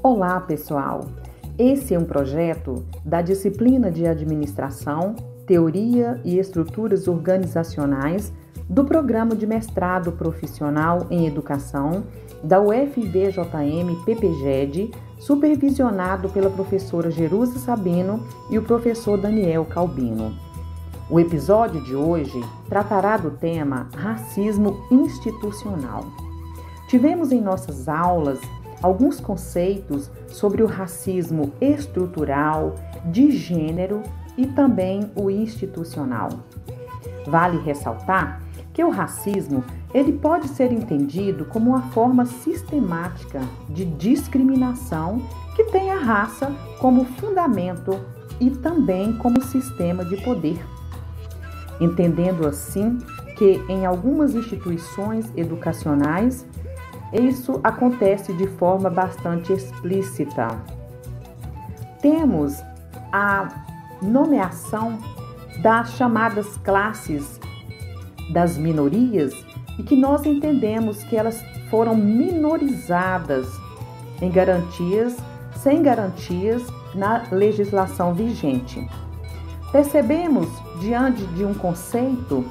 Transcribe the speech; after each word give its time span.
Olá, 0.00 0.38
pessoal! 0.38 1.06
Esse 1.58 1.92
é 1.92 1.98
um 1.98 2.04
projeto 2.04 2.84
da 3.04 3.20
disciplina 3.20 3.90
de 3.90 4.06
Administração, 4.06 5.16
Teoria 5.44 6.20
e 6.24 6.38
Estruturas 6.38 7.08
Organizacionais 7.08 8.32
do 8.68 8.84
Programa 8.84 9.34
de 9.34 9.44
Mestrado 9.44 10.12
Profissional 10.12 11.08
em 11.10 11.26
Educação 11.26 12.04
da 12.44 12.60
UFVJM 12.60 14.04
PPGED, 14.04 14.92
supervisionado 15.18 16.28
pela 16.28 16.48
professora 16.48 17.10
Jerusa 17.10 17.58
Sabino 17.58 18.24
e 18.50 18.56
o 18.56 18.62
professor 18.62 19.20
Daniel 19.20 19.64
Calbino. 19.64 20.32
O 21.10 21.18
episódio 21.18 21.82
de 21.82 21.96
hoje 21.96 22.40
tratará 22.68 23.16
do 23.16 23.32
tema 23.32 23.88
racismo 23.96 24.86
institucional. 24.92 26.04
Tivemos 26.86 27.32
em 27.32 27.40
nossas 27.40 27.88
aulas 27.88 28.38
alguns 28.82 29.20
conceitos 29.20 30.10
sobre 30.28 30.62
o 30.62 30.66
racismo 30.66 31.52
estrutural, 31.60 32.74
de 33.06 33.30
gênero 33.30 34.02
e 34.36 34.46
também 34.46 35.10
o 35.14 35.30
institucional. 35.30 36.28
Vale 37.26 37.58
ressaltar 37.58 38.42
que 38.72 38.84
o 38.84 38.90
racismo 38.90 39.64
ele 39.92 40.12
pode 40.12 40.48
ser 40.48 40.70
entendido 40.70 41.44
como 41.46 41.70
uma 41.70 41.82
forma 41.90 42.24
sistemática 42.24 43.40
de 43.68 43.84
discriminação 43.84 45.20
que 45.56 45.64
tem 45.64 45.90
a 45.90 45.98
raça 45.98 46.52
como 46.78 47.04
fundamento 47.04 47.98
e 48.38 48.50
também 48.50 49.14
como 49.14 49.42
sistema 49.42 50.04
de 50.04 50.16
poder. 50.18 50.64
Entendendo 51.80 52.46
assim 52.46 52.98
que 53.36 53.62
em 53.68 53.86
algumas 53.86 54.34
instituições 54.34 55.26
educacionais 55.36 56.46
isso 57.12 57.60
acontece 57.64 58.32
de 58.32 58.46
forma 58.46 58.90
bastante 58.90 59.52
explícita. 59.52 60.48
Temos 62.00 62.62
a 63.12 63.48
nomeação 64.02 64.98
das 65.62 65.92
chamadas 65.92 66.56
classes 66.58 67.40
das 68.32 68.56
minorias 68.56 69.32
e 69.78 69.82
que 69.82 69.96
nós 69.96 70.26
entendemos 70.26 71.02
que 71.04 71.16
elas 71.16 71.42
foram 71.70 71.96
minorizadas 71.96 73.48
em 74.20 74.30
garantias, 74.30 75.16
sem 75.56 75.82
garantias 75.82 76.62
na 76.94 77.24
legislação 77.30 78.14
vigente. 78.14 78.86
Percebemos, 79.72 80.48
diante 80.80 81.24
de 81.28 81.44
um 81.44 81.54
conceito, 81.54 82.44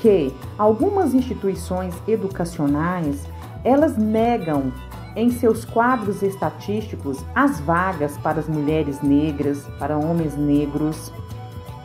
que 0.00 0.32
algumas 0.56 1.14
instituições 1.14 1.94
educacionais 2.06 3.26
elas 3.68 3.98
negam 3.98 4.72
em 5.14 5.30
seus 5.30 5.64
quadros 5.64 6.22
estatísticos 6.22 7.22
as 7.34 7.60
vagas 7.60 8.16
para 8.18 8.40
as 8.40 8.48
mulheres 8.48 9.02
negras, 9.02 9.66
para 9.78 9.98
homens 9.98 10.36
negros, 10.36 11.12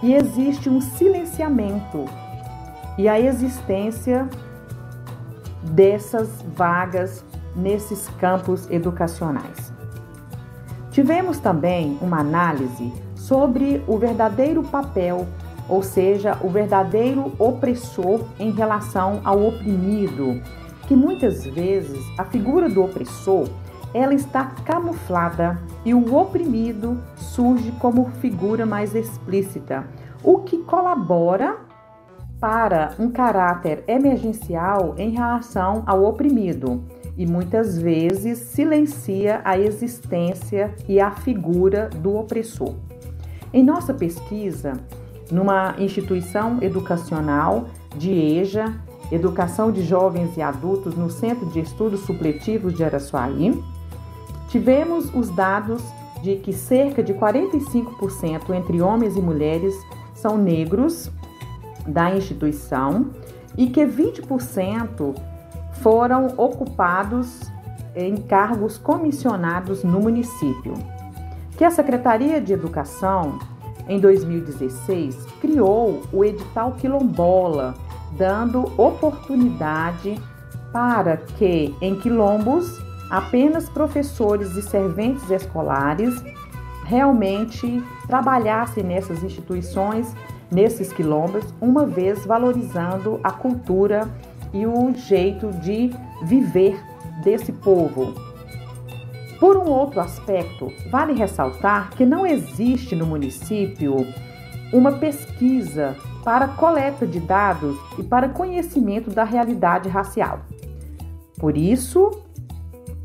e 0.02 0.14
existe 0.14 0.70
um 0.70 0.80
silenciamento 0.80 2.06
e 2.98 3.10
a 3.10 3.20
existência 3.20 4.30
dessas 5.62 6.30
vagas 6.56 7.26
nesses 7.56 8.08
campos 8.20 8.70
educacionais. 8.70 9.74
Tivemos 10.92 11.40
também 11.40 11.98
uma 12.02 12.20
análise 12.20 12.94
sobre 13.16 13.84
o 13.88 13.98
verdadeiro 13.98 14.64
papel, 14.64 15.28
ou 15.68 15.82
seja, 15.82 16.38
o 16.42 16.50
verdadeiro 16.50 17.34
opressor 17.40 18.26
em 18.40 18.52
relação 18.52 19.22
ao 19.24 19.44
oprimido 19.48 20.40
que 20.88 20.96
muitas 20.96 21.46
vezes 21.46 22.04
a 22.18 22.26
figura 22.26 22.70
do 22.70 22.84
opressor 22.84 23.48
ela 23.94 24.14
está 24.14 24.46
camuflada 24.66 25.62
e 25.86 25.94
o 25.94 26.16
oprimido 26.16 26.98
surge 27.16 27.72
como 27.74 28.10
figura 28.20 28.66
mais 28.66 28.96
explícita, 28.96 29.86
o 30.24 30.40
que 30.40 30.58
colabora 30.60 31.58
para 32.40 32.94
um 33.00 33.10
caráter 33.10 33.84
emergencial 33.88 34.96
em 34.98 35.12
relação 35.12 35.84
ao 35.86 36.04
oprimido 36.04 36.84
e 37.16 37.26
muitas 37.26 37.78
vezes 37.78 38.40
silencia 38.40 39.42
a 39.46 39.58
existência 39.58 40.74
e 40.88 41.00
a 41.00 41.12
figura 41.12 41.90
do 41.90 42.16
opressor. 42.16 42.76
Em 43.54 43.64
nossa 43.64 43.94
pesquisa, 43.94 44.74
numa 45.32 45.76
instituição 45.78 46.58
educacional 46.62 47.68
de 47.96 48.12
EJA, 48.12 48.74
Educação 49.12 49.72
de 49.72 49.84
Jovens 49.84 50.36
e 50.38 50.42
Adultos 50.42 50.96
no 50.96 51.10
Centro 51.10 51.46
de 51.48 51.60
Estudos 51.60 52.02
Supletivos 52.02 52.74
de 52.74 52.84
Araçuaí, 52.84 53.64
tivemos 54.48 55.14
os 55.14 55.30
dados 55.30 55.84
de 56.22 56.38
que 56.38 56.54
cerca 56.54 57.04
de 57.04 57.14
45% 57.14 58.54
entre 58.56 58.82
homens 58.82 59.18
e 59.18 59.22
mulheres 59.22 59.76
são 60.14 60.38
negros 60.38 61.12
da 61.86 62.16
instituição 62.16 63.08
e 63.58 63.68
que 63.68 63.86
20% 63.86 65.14
foram 65.82 66.28
ocupados 66.38 67.42
em 67.96 68.16
cargos 68.16 68.78
comissionados 68.78 69.84
no 69.84 70.00
município. 70.00 70.74
Que 71.58 71.64
a 71.64 71.70
Secretaria 71.70 72.42
de 72.42 72.54
Educação, 72.54 73.38
em 73.88 74.00
2016, 74.00 75.26
criou 75.40 76.02
o 76.12 76.24
edital 76.24 76.72
Quilombola, 76.72 77.76
dando 78.18 78.72
oportunidade 78.78 80.20
para 80.72 81.18
que 81.18 81.76
em 81.82 81.96
quilombos 82.00 82.82
apenas 83.10 83.70
professores 83.70 84.56
e 84.56 84.62
serventes 84.62 85.30
escolares 85.30 86.24
realmente 86.86 87.84
trabalhassem 88.08 88.84
nessas 88.84 89.24
instituições, 89.24 90.14
nesses 90.52 90.92
quilombos, 90.92 91.54
uma 91.62 91.86
vez 91.86 92.26
valorizando 92.26 93.20
a 93.24 93.32
cultura 93.32 94.10
e 94.54 94.66
o 94.66 94.94
jeito 94.94 95.52
de 95.52 95.92
viver 96.24 96.80
desse 97.24 97.52
povo. 97.52 98.14
Por 99.40 99.58
um 99.58 99.70
outro 99.70 100.00
aspecto, 100.00 100.72
vale 100.90 101.14
ressaltar 101.14 101.92
que 101.92 102.06
não 102.06 102.26
existe 102.26 102.96
no 102.96 103.06
município 103.06 103.98
uma 104.74 104.94
pesquisa 104.94 105.96
para 106.24 106.48
coleta 106.48 107.06
de 107.06 107.20
dados 107.20 107.78
e 108.00 108.04
para 108.04 108.28
conhecimento 108.28 109.12
da 109.12 109.24
realidade 109.24 109.88
racial. 109.88 110.42
Por 111.38 111.56
isso, 111.56 112.10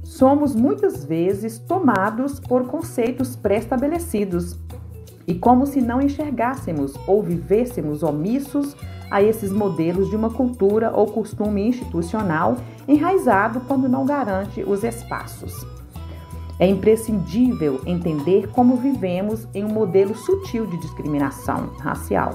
somos 0.03 0.55
muitas 0.55 1.05
vezes 1.05 1.59
tomados 1.59 2.41
por 2.41 2.67
conceitos 2.67 3.37
pré-estabelecidos 3.37 4.59
e 5.27 5.35
como 5.35 5.67
se 5.67 5.83
não 5.83 6.01
enxergássemos 6.01 6.95
ou 7.07 7.23
vivêssemos 7.23 8.03
omissos 8.03 8.75
a 9.11 9.23
esses 9.23 9.53
modelos 9.53 10.09
de 10.09 10.17
uma 10.17 10.31
cultura 10.31 10.91
ou 10.91 11.07
costume 11.09 11.69
institucional 11.69 12.57
enraizado 12.87 13.61
quando 13.61 13.89
não 13.89 14.07
garante 14.07 14.63
os 14.63 14.83
espaços. 14.85 15.78
É 16.59 16.67
imprescindível 16.67 17.81
entender 17.87 18.49
como 18.49 18.77
vivemos 18.77 19.47
em 19.55 19.65
um 19.65 19.69
modelo 19.69 20.15
sutil 20.17 20.67
de 20.67 20.77
discriminação 20.79 21.71
racial. 21.79 22.35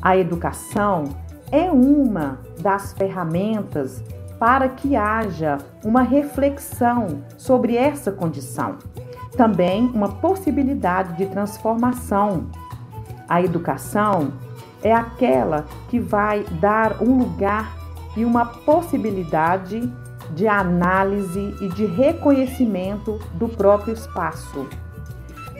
A 0.00 0.16
educação 0.16 1.04
é 1.50 1.70
uma 1.70 2.38
das 2.60 2.92
ferramentas 2.92 4.02
para 4.38 4.68
que 4.68 4.96
haja 4.96 5.58
uma 5.84 6.02
reflexão 6.02 7.22
sobre 7.36 7.76
essa 7.76 8.10
condição. 8.12 8.76
Também 9.36 9.86
uma 9.92 10.08
possibilidade 10.08 11.16
de 11.16 11.26
transformação. 11.26 12.46
A 13.28 13.42
educação 13.42 14.32
é 14.82 14.94
aquela 14.94 15.66
que 15.88 16.00
vai 16.00 16.44
dar 16.60 17.02
um 17.02 17.18
lugar 17.18 17.76
e 18.16 18.24
uma 18.24 18.46
possibilidade 18.46 19.92
de 20.34 20.46
análise 20.46 21.54
e 21.60 21.68
de 21.68 21.86
reconhecimento 21.86 23.18
do 23.34 23.48
próprio 23.48 23.94
espaço. 23.94 24.66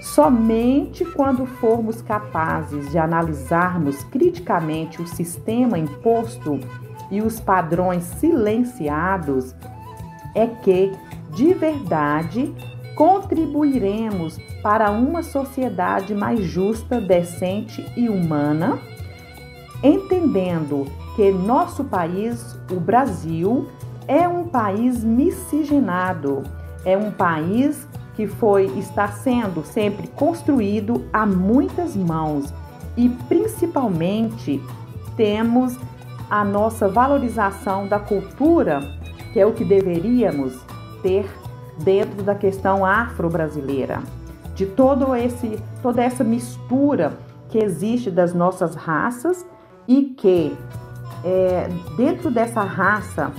Somente 0.03 1.05
quando 1.05 1.45
formos 1.45 2.01
capazes 2.01 2.91
de 2.91 2.99
analisarmos 2.99 4.03
criticamente 4.05 5.03
o 5.03 5.07
sistema 5.07 5.79
imposto 5.79 6.59
e 7.11 7.21
os 7.21 7.39
padrões 7.39 8.05
silenciados 8.05 9.55
é 10.35 10.47
que, 10.47 10.93
de 11.31 11.53
verdade, 11.55 12.55
contribuiremos 12.95 14.39
para 14.63 14.91
uma 14.91 15.23
sociedade 15.23 16.15
mais 16.15 16.41
justa, 16.41 17.01
decente 17.01 17.85
e 17.97 18.09
humana, 18.09 18.79
entendendo 19.83 20.87
que 21.17 21.31
nosso 21.31 21.85
país, 21.85 22.57
o 22.71 22.79
Brasil, 22.79 23.69
é 24.11 24.27
um 24.27 24.43
país 24.49 25.05
miscigenado, 25.05 26.43
é 26.85 26.99
um 26.99 27.13
país 27.13 27.87
que 28.17 28.27
foi 28.27 28.65
está 28.77 29.07
sendo 29.07 29.65
sempre 29.65 30.09
construído 30.09 31.05
a 31.13 31.25
muitas 31.25 31.95
mãos. 31.95 32.53
E 32.97 33.09
principalmente 33.29 34.61
temos 35.17 35.79
a 36.29 36.45
nossa 36.45 36.89
valorização 36.89 37.87
da 37.87 38.01
cultura, 38.01 38.81
que 39.33 39.39
é 39.39 39.47
o 39.47 39.53
que 39.53 39.65
deveríamos 39.65 40.59
ter 41.05 41.31
dentro 41.79 42.25
da 42.25 42.35
questão 42.35 42.85
afro-brasileira, 42.85 44.03
de 44.57 44.67
todo 44.67 45.15
esse, 45.15 45.57
toda 45.81 46.03
essa 46.03 46.25
mistura 46.25 47.17
que 47.49 47.59
existe 47.59 48.11
das 48.11 48.35
nossas 48.35 48.75
raças 48.75 49.47
e 49.87 50.03
que 50.03 50.53
é, 51.25 51.69
dentro 51.97 52.29
dessa 52.29 52.63
raça 52.63 53.33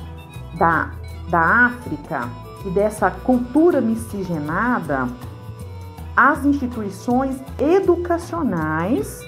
da, 0.58 0.92
da 1.30 1.66
África 1.66 2.30
e 2.66 2.70
dessa 2.70 3.10
cultura 3.10 3.82
miscigenada, 3.82 5.08
as 6.16 6.46
instituições 6.46 7.42
educacionais 7.58 9.26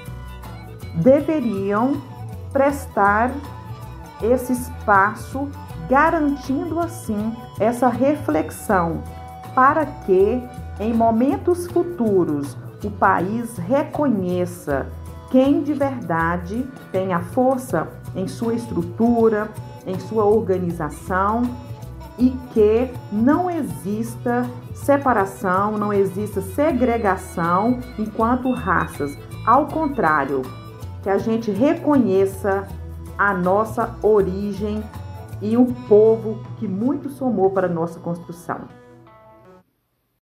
deveriam 0.96 2.02
prestar 2.52 3.32
esse 4.22 4.54
espaço, 4.54 5.50
garantindo 5.90 6.80
assim 6.80 7.36
essa 7.60 7.88
reflexão, 7.88 9.02
para 9.56 9.86
que 9.86 10.42
em 10.80 10.94
momentos 10.94 11.68
futuros 11.68 12.58
o 12.84 12.92
país 12.92 13.58
reconheça 13.58 14.88
quem 15.32 15.64
de 15.64 15.74
verdade 15.74 16.68
tem 16.92 17.14
a 17.14 17.22
força 17.22 17.88
em 18.16 18.28
sua 18.28 18.54
estrutura, 18.54 19.50
em 19.86 20.00
sua 20.00 20.26
organização 20.26 21.44
e 22.18 22.30
que 22.54 22.90
não 23.12 23.50
exista 23.50 24.50
separação, 24.74 25.78
não 25.78 25.92
exista 25.92 26.42
segregação 26.42 27.80
enquanto 27.98 28.52
raças. 28.52 29.18
Ao 29.46 29.68
contrário, 29.68 30.42
que 31.02 31.10
a 31.10 31.18
gente 31.18 31.52
reconheça 31.52 32.68
a 33.18 33.34
nossa 33.34 33.96
origem 34.02 34.84
e 35.42 35.58
o 35.58 35.66
povo 35.88 36.40
que 36.58 36.68
muito 36.68 37.10
somou 37.10 37.50
para 37.50 37.68
a 37.68 37.70
nossa 37.70 38.00
construção. 38.00 38.83